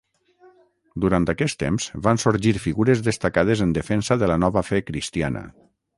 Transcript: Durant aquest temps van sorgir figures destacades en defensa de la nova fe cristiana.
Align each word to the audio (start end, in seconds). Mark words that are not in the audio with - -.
Durant 1.03 1.27
aquest 1.33 1.57
temps 1.63 1.85
van 2.07 2.21
sorgir 2.23 2.55
figures 2.63 3.03
destacades 3.09 3.61
en 3.67 3.77
defensa 3.79 4.19
de 4.23 4.31
la 4.33 4.39
nova 4.47 4.65
fe 4.71 4.85
cristiana. 4.89 5.45